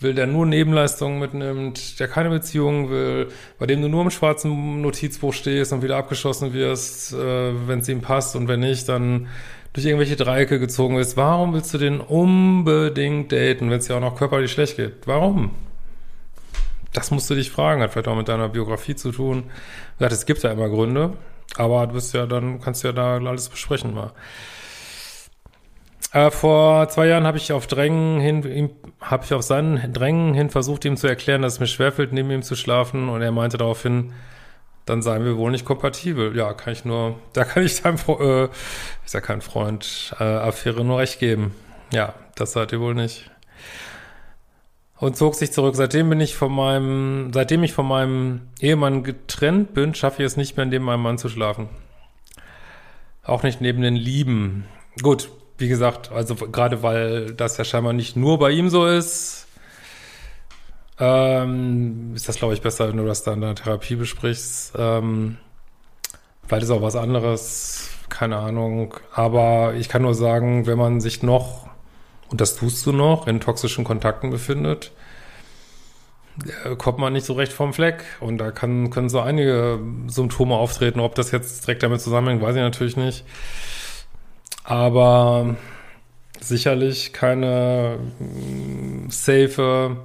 will, 0.00 0.12
der 0.12 0.26
nur 0.26 0.44
Nebenleistungen 0.44 1.18
mitnimmt, 1.18 1.98
der 1.98 2.08
keine 2.08 2.28
Beziehungen 2.28 2.90
will, 2.90 3.28
bei 3.58 3.64
dem 3.64 3.80
du 3.80 3.88
nur 3.88 4.02
im 4.02 4.10
schwarzen 4.10 4.82
Notizbuch 4.82 5.32
stehst 5.32 5.72
und 5.72 5.82
wieder 5.82 5.96
abgeschossen 5.96 6.52
wirst, 6.52 7.14
äh, 7.14 7.66
wenn 7.66 7.78
es 7.78 7.88
ihm 7.88 8.02
passt 8.02 8.36
und 8.36 8.48
wenn 8.48 8.60
nicht, 8.60 8.86
dann 8.90 9.28
durch 9.72 9.86
irgendwelche 9.86 10.16
Dreiecke 10.16 10.60
gezogen 10.60 10.98
wirst. 10.98 11.16
Warum 11.16 11.54
willst 11.54 11.72
du 11.72 11.78
den 11.78 12.00
unbedingt 12.00 13.32
daten, 13.32 13.70
wenn 13.70 13.78
es 13.78 13.86
dir 13.86 13.96
auch 13.96 14.00
noch 14.00 14.16
körperlich 14.16 14.52
schlecht 14.52 14.76
geht? 14.76 15.06
Warum? 15.06 15.52
Das 16.92 17.10
musst 17.10 17.30
du 17.30 17.34
dich 17.34 17.50
fragen, 17.50 17.82
hat 17.82 17.92
vielleicht 17.92 18.08
auch 18.08 18.16
mit 18.16 18.28
deiner 18.28 18.48
Biografie 18.48 18.96
zu 18.96 19.12
tun. 19.12 19.50
Ja, 19.98 20.08
es 20.08 20.26
gibt 20.26 20.42
ja 20.42 20.50
immer 20.50 20.68
Gründe, 20.68 21.12
aber 21.56 21.86
du 21.86 21.94
bist 21.94 22.14
ja 22.14 22.26
dann, 22.26 22.60
kannst 22.60 22.82
ja 22.82 22.92
da 22.92 23.16
alles 23.16 23.48
besprechen 23.48 23.94
mal. 23.94 24.12
Äh, 26.12 26.30
vor 26.32 26.88
zwei 26.88 27.06
Jahren 27.06 27.26
habe 27.26 27.38
ich 27.38 27.52
auf 27.52 27.68
Drängen 27.68 28.20
hin, 28.20 28.70
habe 29.00 29.24
ich 29.24 29.32
auf 29.32 29.42
seinen 29.42 29.92
Drängen 29.92 30.34
hin 30.34 30.50
versucht, 30.50 30.84
ihm 30.84 30.96
zu 30.96 31.06
erklären, 31.06 31.42
dass 31.42 31.54
es 31.54 31.60
mir 31.60 31.68
schwerfällt, 31.68 32.12
neben 32.12 32.30
ihm 32.30 32.42
zu 32.42 32.56
schlafen, 32.56 33.08
und 33.08 33.22
er 33.22 33.30
meinte 33.30 33.58
daraufhin, 33.58 34.12
dann 34.86 35.02
seien 35.02 35.24
wir 35.24 35.36
wohl 35.36 35.52
nicht 35.52 35.64
kompatibel. 35.64 36.36
Ja, 36.36 36.52
kann 36.52 36.72
ich 36.72 36.84
nur, 36.84 37.16
da 37.32 37.44
kann 37.44 37.64
ich 37.64 37.80
deinem, 37.82 37.98
äh, 38.08 38.48
ist 39.04 39.14
ja 39.14 39.20
kein 39.20 39.40
Freund, 39.40 40.14
äh, 40.18 40.24
Affäre 40.24 40.84
nur 40.84 40.98
recht 40.98 41.20
geben. 41.20 41.54
Ja, 41.92 42.14
das 42.34 42.52
seid 42.52 42.72
ihr 42.72 42.80
wohl 42.80 42.94
nicht. 42.94 43.30
Und 45.00 45.16
zog 45.16 45.34
sich 45.34 45.50
zurück. 45.50 45.76
Seitdem 45.76 46.10
bin 46.10 46.20
ich 46.20 46.36
von 46.36 46.52
meinem, 46.52 47.32
seitdem 47.32 47.62
ich 47.62 47.72
von 47.72 47.88
meinem 47.88 48.42
Ehemann 48.60 49.02
getrennt 49.02 49.72
bin, 49.72 49.94
schaffe 49.94 50.22
ich 50.22 50.26
es 50.26 50.36
nicht 50.36 50.58
mehr, 50.58 50.66
neben 50.66 50.84
meinem 50.84 51.02
Mann 51.02 51.16
zu 51.16 51.30
schlafen. 51.30 51.70
Auch 53.24 53.42
nicht 53.42 53.62
neben 53.62 53.80
den 53.80 53.96
Lieben. 53.96 54.66
Gut, 55.02 55.30
wie 55.56 55.68
gesagt, 55.68 56.12
also 56.12 56.34
gerade 56.34 56.82
weil 56.82 57.32
das 57.32 57.56
ja 57.56 57.64
scheinbar 57.64 57.94
nicht 57.94 58.14
nur 58.14 58.38
bei 58.38 58.50
ihm 58.50 58.68
so 58.68 58.86
ist, 58.86 59.46
ähm, 60.98 62.12
ist 62.14 62.28
das, 62.28 62.36
glaube 62.36 62.52
ich, 62.52 62.60
besser, 62.60 62.88
wenn 62.88 62.98
du 62.98 63.06
das 63.06 63.22
dann 63.22 63.36
in 63.36 63.40
der 63.40 63.54
Therapie 63.54 63.96
besprichst. 63.96 64.74
Ähm, 64.76 65.38
vielleicht 66.46 66.64
ist 66.64 66.70
auch 66.70 66.82
was 66.82 66.96
anderes, 66.96 67.88
keine 68.10 68.36
Ahnung. 68.36 68.94
Aber 69.14 69.72
ich 69.76 69.88
kann 69.88 70.02
nur 70.02 70.14
sagen, 70.14 70.66
wenn 70.66 70.76
man 70.76 71.00
sich 71.00 71.22
noch, 71.22 71.69
und 72.30 72.40
das 72.40 72.56
tust 72.56 72.84
du 72.86 72.92
noch, 72.92 73.26
in 73.26 73.40
toxischen 73.40 73.84
Kontakten 73.84 74.30
befindet, 74.30 74.92
kommt 76.78 76.98
man 76.98 77.12
nicht 77.12 77.26
so 77.26 77.34
recht 77.34 77.52
vom 77.52 77.74
Fleck. 77.74 78.04
Und 78.20 78.38
da 78.38 78.50
kann, 78.50 78.90
können 78.90 79.08
so 79.08 79.20
einige 79.20 79.78
Symptome 80.06 80.54
auftreten. 80.54 81.00
Ob 81.00 81.14
das 81.14 81.32
jetzt 81.32 81.66
direkt 81.66 81.82
damit 81.82 82.00
zusammenhängt, 82.00 82.40
weiß 82.40 82.56
ich 82.56 82.62
natürlich 82.62 82.96
nicht 82.96 83.24
aber 84.70 85.56
sicherlich 86.40 87.12
keine 87.12 87.98
mm, 88.20 89.10
safe, 89.10 89.96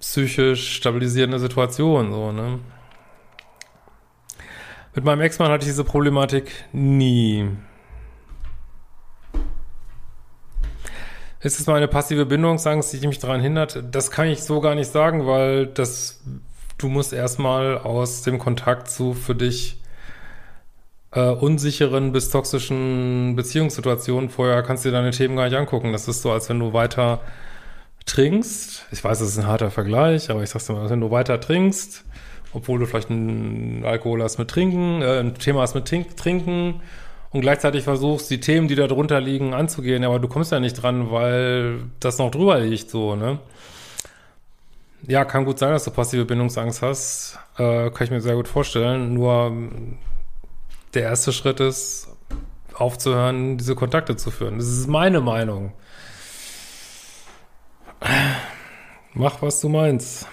psychisch 0.00 0.76
stabilisierende 0.76 1.38
Situation, 1.38 2.12
so, 2.12 2.32
ne? 2.32 2.58
Mit 4.94 5.04
meinem 5.04 5.20
Ex-Mann 5.20 5.50
hatte 5.50 5.64
ich 5.64 5.70
diese 5.70 5.84
Problematik 5.84 6.50
nie. 6.72 7.46
Ist 11.40 11.60
es 11.60 11.66
mal 11.66 11.76
eine 11.76 11.88
passive 11.88 12.26
Bindungsangst, 12.26 12.92
die 12.92 13.06
mich 13.06 13.18
daran 13.18 13.40
hindert? 13.40 13.84
Das 13.90 14.10
kann 14.10 14.28
ich 14.28 14.42
so 14.42 14.60
gar 14.60 14.74
nicht 14.74 14.90
sagen, 14.90 15.26
weil 15.26 15.66
das, 15.66 16.22
du 16.78 16.88
musst 16.88 17.12
erstmal 17.12 17.78
aus 17.78 18.22
dem 18.22 18.38
Kontakt 18.38 18.88
zu 18.88 19.12
für 19.12 19.34
dich 19.34 19.78
äh, 21.12 21.28
unsicheren 21.30 22.12
bis 22.12 22.30
toxischen 22.30 23.36
Beziehungssituationen 23.36 24.30
vorher 24.30 24.62
kannst 24.62 24.84
du 24.84 24.90
dir 24.90 24.96
deine 24.96 25.10
Themen 25.10 25.36
gar 25.36 25.44
nicht 25.44 25.56
angucken. 25.56 25.92
Das 25.92 26.08
ist 26.08 26.22
so, 26.22 26.32
als 26.32 26.48
wenn 26.48 26.58
du 26.58 26.72
weiter 26.72 27.20
trinkst. 28.06 28.86
Ich 28.92 29.04
weiß, 29.04 29.18
das 29.18 29.28
ist 29.28 29.38
ein 29.38 29.46
harter 29.46 29.70
Vergleich, 29.70 30.30
aber 30.30 30.42
ich 30.42 30.50
sag's 30.50 30.66
dir 30.66 30.74
mal, 30.74 30.88
wenn 30.88 31.00
du 31.00 31.10
weiter 31.10 31.40
trinkst, 31.40 32.04
obwohl 32.52 32.78
du 32.78 32.86
vielleicht 32.86 33.10
ein 33.10 33.84
Alkohol 33.84 34.22
hast 34.22 34.38
mit 34.38 34.48
Trinken, 34.48 35.02
äh, 35.02 35.20
ein 35.20 35.34
Thema 35.34 35.62
hast 35.62 35.74
mit 35.74 35.86
Trinken 35.86 36.80
und 37.36 37.42
gleichzeitig 37.42 37.84
versuchst, 37.84 38.30
die 38.30 38.40
Themen, 38.40 38.66
die 38.66 38.74
da 38.74 38.86
drunter 38.86 39.20
liegen, 39.20 39.54
anzugehen, 39.54 40.04
aber 40.04 40.18
du 40.18 40.26
kommst 40.26 40.52
ja 40.52 40.60
nicht 40.60 40.74
dran, 40.74 41.10
weil 41.10 41.80
das 42.00 42.18
noch 42.18 42.30
drüber 42.30 42.58
liegt, 42.58 42.90
so, 42.90 43.14
ne? 43.14 43.38
Ja, 45.06 45.24
kann 45.24 45.44
gut 45.44 45.58
sein, 45.58 45.70
dass 45.70 45.84
du 45.84 45.90
passive 45.90 46.24
Bindungsangst 46.24 46.82
hast. 46.82 47.38
Äh, 47.58 47.90
kann 47.90 48.04
ich 48.04 48.10
mir 48.10 48.20
sehr 48.20 48.34
gut 48.34 48.48
vorstellen. 48.48 49.14
Nur 49.14 49.52
der 50.94 51.02
erste 51.02 51.32
Schritt 51.32 51.60
ist, 51.60 52.08
aufzuhören, 52.74 53.58
diese 53.58 53.74
Kontakte 53.74 54.16
zu 54.16 54.30
führen. 54.30 54.58
Das 54.58 54.66
ist 54.66 54.88
meine 54.88 55.20
Meinung. 55.20 55.72
Mach, 59.12 59.42
was 59.42 59.60
du 59.60 59.68
meinst. 59.68 60.26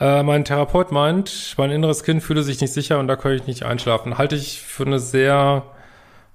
Äh, 0.00 0.22
mein 0.22 0.44
Therapeut 0.46 0.92
meint, 0.92 1.54
mein 1.58 1.70
inneres 1.70 2.02
Kind 2.02 2.22
fühle 2.22 2.42
sich 2.42 2.60
nicht 2.60 2.72
sicher 2.72 2.98
und 2.98 3.06
da 3.06 3.16
kann 3.16 3.32
ich 3.32 3.46
nicht 3.46 3.64
einschlafen. 3.64 4.16
Halte 4.16 4.34
ich 4.34 4.60
für 4.60 4.86
eine 4.86 4.98
sehr 4.98 5.64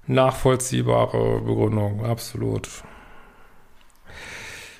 nachvollziehbare 0.06 1.40
Begründung, 1.40 2.04
absolut. 2.04 2.68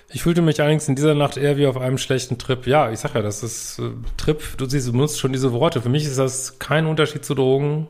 Ich 0.09 0.23
fühlte 0.23 0.41
mich 0.41 0.61
allerdings 0.61 0.89
in 0.89 0.95
dieser 0.95 1.15
Nacht 1.17 1.37
eher 1.37 1.57
wie 1.57 1.67
auf 1.67 1.77
einem 1.77 1.99
schlechten 1.99 2.39
Trip. 2.39 2.65
Ja, 2.69 2.93
ich 2.93 3.01
sag 3.01 3.15
ja, 3.15 3.23
das 3.23 3.43
ist 3.43 3.81
äh, 3.81 3.91
Trip, 4.17 4.41
du 4.57 4.67
siehst, 4.67 4.87
du 4.87 4.93
benutzt 4.93 5.19
schon 5.19 5.33
diese 5.33 5.53
Worte. 5.53 5.83
Für 5.83 5.89
mich 5.89 6.05
ist 6.05 6.19
das 6.19 6.61
kein 6.61 6.87
Unterschied 6.87 7.25
zu 7.25 7.35
Drogen. 7.35 7.89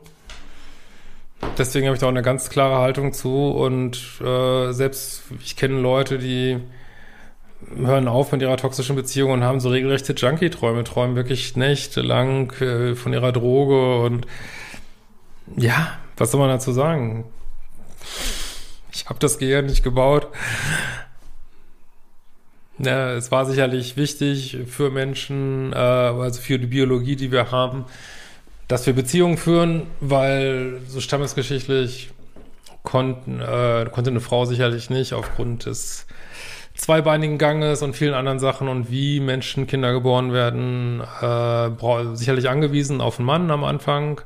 Deswegen 1.59 1.85
habe 1.85 1.95
ich 1.95 1.99
da 1.99 2.07
auch 2.07 2.11
eine 2.11 2.23
ganz 2.23 2.49
klare 2.49 2.79
Haltung 2.79 3.13
zu. 3.13 3.49
Und 3.51 4.19
äh, 4.19 4.71
selbst 4.73 5.23
ich 5.43 5.55
kenne 5.55 5.79
Leute, 5.79 6.17
die 6.17 6.59
hören 7.75 8.07
auf 8.07 8.31
mit 8.31 8.41
ihrer 8.41 8.57
toxischen 8.57 8.95
Beziehung 8.95 9.31
und 9.31 9.43
haben 9.43 9.59
so 9.59 9.69
regelrechte 9.69 10.13
Junkie-Träume, 10.13 10.83
träumen 10.83 11.15
wirklich 11.15 11.55
nächtelang 11.55 12.51
äh, 12.61 12.95
von 12.95 13.13
ihrer 13.13 13.31
Droge 13.31 13.99
und 14.01 14.27
ja, 15.55 15.97
was 16.17 16.31
soll 16.31 16.39
man 16.39 16.49
dazu 16.49 16.71
sagen? 16.71 17.25
Ich 18.91 19.05
habe 19.07 19.19
das 19.19 19.37
Gehirn 19.37 19.65
nicht 19.65 19.83
gebaut. 19.83 20.27
Ja, 22.79 23.13
es 23.13 23.31
war 23.31 23.45
sicherlich 23.45 23.97
wichtig 23.97 24.57
für 24.67 24.91
Menschen, 24.91 25.73
äh, 25.73 25.75
also 25.75 26.41
für 26.41 26.59
die 26.59 26.67
Biologie, 26.67 27.15
die 27.15 27.31
wir 27.31 27.51
haben, 27.51 27.85
dass 28.67 28.85
wir 28.85 28.93
Beziehungen 28.93 29.37
führen, 29.37 29.87
weil 29.99 30.81
so 30.87 30.99
stammesgeschichtlich 30.99 32.11
konnten, 32.83 33.39
äh, 33.39 33.87
konnte 33.91 34.11
eine 34.11 34.19
Frau 34.19 34.45
sicherlich 34.45 34.89
nicht 34.89 35.13
aufgrund 35.13 35.65
des 35.65 36.05
zweibeinigen 36.77 37.37
Ganges 37.37 37.81
und 37.81 37.95
vielen 37.95 38.13
anderen 38.13 38.39
Sachen 38.39 38.67
und 38.67 38.89
wie 38.89 39.19
Menschen 39.19 39.67
Kinder 39.67 39.91
geboren 39.91 40.31
werden, 40.31 41.01
äh, 41.21 42.15
sicherlich 42.15 42.49
angewiesen 42.49 43.01
auf 43.01 43.19
einen 43.19 43.25
Mann 43.25 43.51
am 43.51 43.63
Anfang 43.63 44.21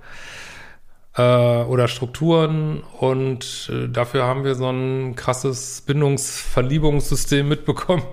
äh, 1.15 1.22
oder 1.22 1.88
Strukturen 1.88 2.84
und 3.00 3.72
äh, 3.74 3.88
dafür 3.89 4.24
haben 4.24 4.43
wir 4.43 4.55
so 4.55 4.70
ein 4.70 5.15
krasses 5.15 5.81
Bindungsverliebungssystem 5.81 7.48
mitbekommen. 7.48 8.03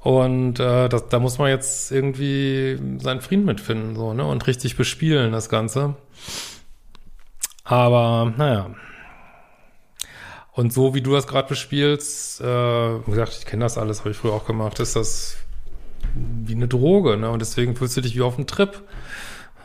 Und 0.00 0.58
äh, 0.58 0.88
das, 0.88 1.08
da 1.08 1.20
muss 1.20 1.38
man 1.38 1.48
jetzt 1.48 1.92
irgendwie 1.92 2.76
seinen 2.98 3.20
Frieden 3.20 3.44
mitfinden, 3.44 3.94
so, 3.94 4.14
ne? 4.14 4.24
Und 4.26 4.48
richtig 4.48 4.76
bespielen, 4.76 5.30
das 5.30 5.48
Ganze. 5.48 5.94
Aber, 7.62 8.32
naja. 8.36 8.70
Und 10.52 10.72
so 10.72 10.94
wie 10.94 11.00
du 11.00 11.12
das 11.12 11.26
gerade 11.26 11.48
bespielst, 11.48 12.40
äh, 12.40 12.44
wie 12.44 13.10
gesagt, 13.10 13.36
ich 13.38 13.46
kenne 13.46 13.64
das 13.64 13.78
alles, 13.78 14.00
habe 14.00 14.10
ich 14.10 14.16
früher 14.16 14.32
auch 14.32 14.44
gemacht, 14.44 14.80
ist 14.80 14.96
das 14.96 15.38
wie 16.14 16.54
eine 16.54 16.68
Droge, 16.68 17.16
ne? 17.16 17.30
Und 17.30 17.40
deswegen 17.40 17.74
fühlst 17.74 17.96
du 17.96 18.02
dich 18.02 18.14
wie 18.16 18.20
auf 18.22 18.36
einem 18.36 18.46
Trip. 18.46 18.82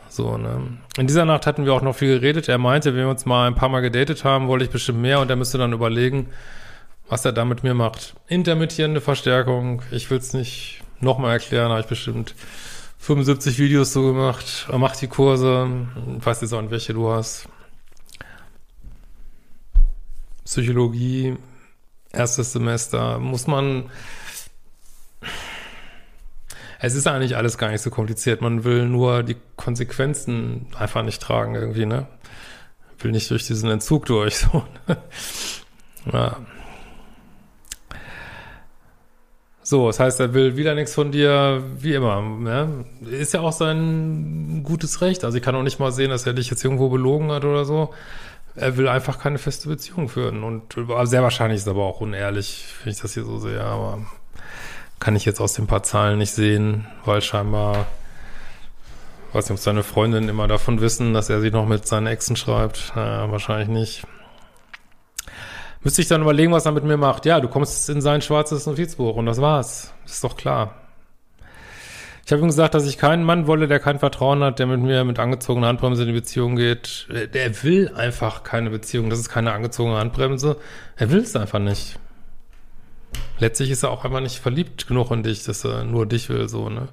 So, 0.08 0.38
ne? 0.38 0.78
In 0.96 1.06
dieser 1.06 1.26
Nacht 1.26 1.46
hatten 1.46 1.66
wir 1.66 1.74
auch 1.74 1.82
noch 1.82 1.94
viel 1.94 2.18
geredet. 2.18 2.48
Er 2.48 2.58
meinte, 2.58 2.94
wenn 2.94 3.02
wir 3.02 3.10
uns 3.10 3.26
mal 3.26 3.46
ein 3.46 3.54
paar 3.54 3.68
Mal 3.68 3.80
gedatet 3.80 4.24
haben, 4.24 4.48
wollte 4.48 4.64
ich 4.64 4.70
bestimmt 4.70 5.00
mehr 5.00 5.20
und 5.20 5.28
er 5.28 5.36
müsste 5.36 5.58
dann 5.58 5.72
überlegen, 5.72 6.28
was 7.08 7.24
er 7.24 7.32
da 7.32 7.44
mit 7.44 7.62
mir 7.62 7.74
macht. 7.74 8.14
Intermittierende 8.26 9.00
Verstärkung. 9.00 9.82
Ich 9.90 10.10
will 10.10 10.18
es 10.18 10.32
nicht 10.32 10.82
nochmal 11.00 11.32
erklären, 11.32 11.70
habe 11.70 11.80
ich 11.80 11.86
bestimmt 11.86 12.34
75 12.98 13.58
Videos 13.58 13.92
so 13.92 14.02
gemacht. 14.02 14.68
Macht 14.72 15.00
die 15.02 15.06
Kurse. 15.06 15.68
Ich 16.18 16.26
weiß 16.26 16.40
jetzt 16.40 16.52
auch 16.52 16.62
nicht, 16.62 16.70
welche 16.70 16.94
du 16.94 17.10
hast. 17.10 17.48
Psychologie, 20.48 21.36
erstes 22.10 22.52
Semester. 22.52 23.18
Muss 23.18 23.46
man 23.46 23.90
es 26.80 26.94
ist 26.94 27.06
eigentlich 27.06 27.36
alles 27.36 27.58
gar 27.58 27.70
nicht 27.70 27.82
so 27.82 27.90
kompliziert. 27.90 28.40
Man 28.40 28.64
will 28.64 28.86
nur 28.86 29.22
die 29.22 29.36
Konsequenzen 29.56 30.68
einfach 30.78 31.02
nicht 31.02 31.20
tragen 31.20 31.54
irgendwie, 31.54 31.84
ne? 31.84 32.06
Will 33.00 33.10
nicht 33.10 33.30
durch 33.30 33.46
diesen 33.46 33.68
Entzug 33.68 34.06
durch, 34.06 34.36
so. 34.38 34.64
Ne? 34.86 34.96
ja. 36.12 36.36
So, 39.62 39.88
das 39.88 40.00
heißt, 40.00 40.18
er 40.20 40.32
will 40.32 40.56
wieder 40.56 40.74
nichts 40.74 40.94
von 40.94 41.12
dir, 41.12 41.62
wie 41.76 41.92
immer. 41.92 42.22
Ne? 42.22 42.86
Ist 43.02 43.34
ja 43.34 43.40
auch 43.40 43.52
sein 43.52 44.62
gutes 44.64 45.02
Recht. 45.02 45.24
Also 45.24 45.36
ich 45.36 45.44
kann 45.44 45.54
auch 45.56 45.62
nicht 45.62 45.78
mal 45.78 45.92
sehen, 45.92 46.08
dass 46.08 46.24
er 46.24 46.32
dich 46.32 46.48
jetzt 46.48 46.64
irgendwo 46.64 46.88
belogen 46.88 47.30
hat 47.32 47.44
oder 47.44 47.66
so. 47.66 47.92
Er 48.60 48.76
will 48.76 48.88
einfach 48.88 49.18
keine 49.18 49.38
feste 49.38 49.68
Beziehung 49.68 50.08
führen. 50.08 50.42
Und 50.42 50.74
sehr 51.04 51.22
wahrscheinlich 51.22 51.58
ist 51.58 51.68
aber 51.68 51.84
auch 51.84 52.00
unehrlich, 52.00 52.66
wenn 52.82 52.92
ich 52.92 53.00
das 53.00 53.14
hier 53.14 53.24
so 53.24 53.38
sehe. 53.38 53.62
Aber 53.62 54.00
kann 55.00 55.16
ich 55.16 55.24
jetzt 55.24 55.40
aus 55.40 55.54
den 55.54 55.66
paar 55.66 55.82
Zahlen 55.82 56.18
nicht 56.18 56.32
sehen, 56.32 56.86
weil 57.04 57.22
scheinbar, 57.22 57.86
weiß 59.32 59.48
nicht, 59.48 59.58
ob 59.58 59.62
seine 59.62 59.82
Freundinnen 59.82 60.28
immer 60.28 60.48
davon 60.48 60.80
wissen, 60.80 61.14
dass 61.14 61.30
er 61.30 61.40
sie 61.40 61.50
noch 61.50 61.66
mit 61.66 61.86
seinen 61.86 62.06
Exen 62.06 62.36
schreibt. 62.36 62.92
Naja, 62.96 63.30
wahrscheinlich 63.30 63.68
nicht. 63.68 64.06
Müsste 65.82 66.02
ich 66.02 66.08
dann 66.08 66.22
überlegen, 66.22 66.52
was 66.52 66.66
er 66.66 66.72
mit 66.72 66.84
mir 66.84 66.96
macht. 66.96 67.24
Ja, 67.24 67.40
du 67.40 67.48
kommst 67.48 67.88
in 67.88 68.00
sein 68.00 68.20
schwarzes 68.20 68.66
Notizbuch 68.66 69.14
und 69.14 69.26
das 69.26 69.40
war's. 69.40 69.92
ist 70.04 70.24
doch 70.24 70.36
klar. 70.36 70.74
Ich 72.28 72.32
habe 72.32 72.42
ihm 72.42 72.48
gesagt, 72.48 72.74
dass 72.74 72.86
ich 72.86 72.98
keinen 72.98 73.24
Mann 73.24 73.46
wolle, 73.46 73.68
der 73.68 73.80
kein 73.80 73.98
Vertrauen 73.98 74.44
hat, 74.44 74.58
der 74.58 74.66
mit 74.66 74.80
mir 74.80 75.02
mit 75.04 75.18
angezogener 75.18 75.66
Handbremse 75.66 76.02
in 76.02 76.08
die 76.08 76.14
Beziehung 76.14 76.56
geht. 76.56 77.08
Der 77.32 77.62
will 77.62 77.90
einfach 77.96 78.42
keine 78.42 78.68
Beziehung. 78.68 79.08
Das 79.08 79.18
ist 79.18 79.30
keine 79.30 79.52
angezogene 79.52 79.96
Handbremse. 79.96 80.58
Er 80.96 81.10
will 81.10 81.20
es 81.20 81.34
einfach 81.34 81.58
nicht 81.58 81.98
letztlich 83.38 83.70
ist 83.70 83.82
er 83.82 83.90
auch 83.90 84.04
einfach 84.04 84.20
nicht 84.20 84.38
verliebt 84.38 84.86
genug 84.86 85.10
in 85.10 85.22
dich, 85.22 85.44
dass 85.44 85.64
er 85.64 85.84
nur 85.84 86.06
dich 86.06 86.28
will, 86.28 86.48
so, 86.48 86.68
ne? 86.68 86.88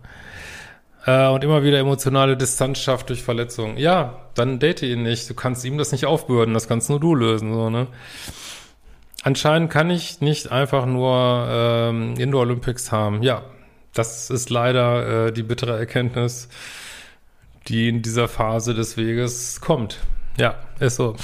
äh, 1.06 1.28
und 1.28 1.44
immer 1.44 1.64
wieder 1.64 1.80
emotionale 1.80 2.38
Distanz 2.38 2.80
schafft 2.80 3.10
durch 3.10 3.24
Verletzungen. 3.24 3.78
Ja, 3.78 4.22
dann 4.34 4.60
date 4.60 4.84
ihn 4.84 5.04
nicht. 5.04 5.30
Du 5.30 5.34
kannst 5.34 5.66
ihm 5.66 5.78
das 5.78 5.92
nicht 5.92 6.06
aufbürden, 6.06 6.54
das 6.54 6.68
kannst 6.68 6.90
nur 6.90 7.00
du 7.00 7.16
lösen, 7.16 7.54
so, 7.54 7.70
ne? 7.70 7.88
Anscheinend 9.24 9.72
kann 9.72 9.90
ich 9.90 10.22
nicht 10.22 10.52
einfach 10.52 10.86
nur 10.86 11.48
ähm, 11.50 12.14
Indoor 12.16 12.42
Olympics 12.42 12.92
haben. 12.92 13.24
Ja, 13.24 13.42
das 13.96 14.30
ist 14.30 14.50
leider 14.50 15.28
äh, 15.28 15.32
die 15.32 15.44
bittere 15.44 15.78
Erkenntnis, 15.78 16.50
die 17.68 17.90
in 17.90 18.02
dieser 18.02 18.28
Phase 18.28 18.76
des 18.76 18.98
Weges 18.98 19.62
kommt. 19.62 20.00
Ja, 20.38 20.56
ist 20.80 20.98
so. 20.98 21.16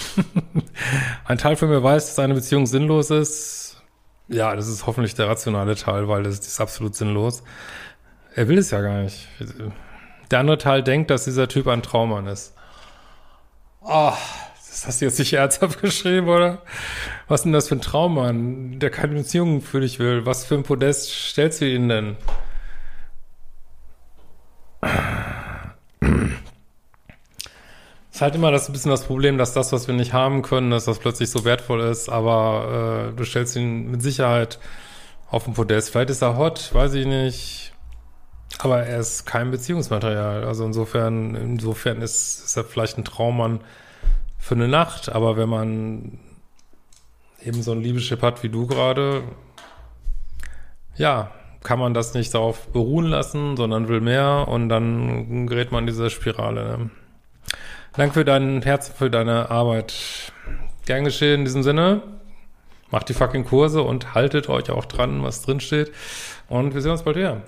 Ein 1.26 1.38
Teil 1.38 1.56
von 1.56 1.70
mir 1.70 1.84
weiß, 1.84 2.08
dass 2.08 2.20
eine 2.20 2.34
Beziehung 2.34 2.66
sinnlos 2.66 3.10
ist. 3.10 3.82
Ja, 4.30 4.56
das 4.56 4.70
ist 4.70 4.88
hoffentlich 4.88 5.14
der 5.16 5.28
rationale 5.28 5.76
Teil, 5.76 6.08
weil 6.08 6.24
das 6.24 6.40
ist 6.40 6.62
absolut 6.62 6.96
sinnlos. 6.96 7.44
Er 8.34 8.48
will 8.48 8.58
es 8.58 8.72
ja 8.72 8.80
gar 8.80 9.02
nicht. 9.02 9.28
Der 10.32 10.40
andere 10.40 10.58
Teil 10.58 10.82
denkt, 10.82 11.12
dass 11.12 11.26
dieser 11.26 11.50
Typ 11.50 11.68
ein 11.68 11.84
Traummann 11.84 12.28
ist. 12.28 12.54
Oh, 13.82 14.14
das 14.70 14.88
hast 14.88 15.02
du 15.02 15.06
jetzt 15.06 15.20
nicht 15.20 15.34
ernsthaft 15.34 15.82
geschrieben, 15.82 16.30
oder? 16.30 16.62
Was 17.28 17.42
ist 17.42 17.44
denn 17.44 17.52
das 17.52 17.68
für 17.68 17.76
ein 17.76 17.82
Traummann, 17.82 18.80
der 18.80 18.90
keine 18.90 19.16
Beziehung 19.16 19.62
für 19.62 19.82
dich 19.82 20.00
will? 20.00 20.26
Was 20.26 20.46
für 20.46 20.56
ein 20.56 20.64
Podest 20.64 21.12
stellst 21.12 21.60
du 21.60 21.66
ihn 21.66 21.90
denn? 21.90 22.16
Ist 28.22 28.24
halt 28.24 28.36
immer 28.36 28.52
das 28.52 28.70
ein 28.70 28.74
bisschen 28.74 28.92
das 28.92 29.06
Problem, 29.06 29.40
dass 29.40 29.54
das, 29.54 29.72
was 29.72 29.88
wir 29.88 29.96
nicht 29.96 30.14
haben 30.14 30.44
können, 30.44 30.70
dass 30.70 30.86
das 30.86 31.00
plötzlich 31.00 31.32
so 31.32 31.44
wertvoll 31.44 31.82
ist, 31.82 32.08
aber 32.08 33.10
äh, 33.10 33.18
du 33.18 33.24
stellst 33.24 33.56
ihn 33.56 33.90
mit 33.90 34.04
Sicherheit 34.04 34.60
auf 35.32 35.46
den 35.46 35.56
Podest. 35.56 35.90
Vielleicht 35.90 36.12
ist 36.12 36.22
er 36.22 36.38
hot, 36.38 36.70
weiß 36.72 36.94
ich 36.94 37.08
nicht. 37.08 37.74
Aber 38.60 38.84
er 38.84 39.00
ist 39.00 39.26
kein 39.26 39.50
Beziehungsmaterial. 39.50 40.44
Also 40.44 40.64
insofern, 40.64 41.34
insofern 41.34 42.04
ist, 42.04 42.46
ist 42.46 42.58
er 42.58 42.64
vielleicht 42.64 43.00
ein 43.00 43.06
Traummann 43.06 43.62
für 44.38 44.54
eine 44.54 44.68
Nacht. 44.68 45.10
Aber 45.10 45.36
wenn 45.36 45.50
man 45.50 46.20
eben 47.44 47.64
so 47.64 47.72
ein 47.72 47.82
Liebeschip 47.82 48.22
hat 48.22 48.44
wie 48.44 48.50
du 48.50 48.68
gerade, 48.68 49.24
ja, 50.96 51.32
kann 51.64 51.80
man 51.80 51.96
das 51.96 52.14
nicht 52.14 52.36
darauf 52.36 52.68
beruhen 52.68 53.08
lassen, 53.08 53.58
sondern 53.58 53.88
will 53.88 54.00
mehr 54.00 54.48
und 54.48 54.70
dann 54.70 55.48
gerät 55.48 55.72
man 55.72 55.86
in 55.86 55.88
diese 55.88 56.12
Spirale. 56.12 56.78
Ne? 56.78 56.92
Danke 57.94 58.14
für 58.14 58.26
dein 58.26 58.62
Herz, 58.62 58.88
für 58.88 59.10
deine 59.10 59.52
Arbeit. 59.52 59.94
Gern 60.86 61.04
geschehen 61.04 61.40
in 61.40 61.46
diesem 61.46 61.62
Sinne. 61.62 62.02
Macht 62.90 63.10
die 63.10 63.14
fucking 63.14 63.44
Kurse 63.44 63.82
und 63.82 64.14
haltet 64.14 64.48
euch 64.48 64.70
auch 64.70 64.86
dran, 64.86 65.24
was 65.24 65.42
drin 65.42 65.60
steht. 65.60 65.92
Und 66.48 66.74
wir 66.74 66.82
sehen 66.82 66.92
uns 66.92 67.04
bald 67.04 67.18
wieder. 67.18 67.42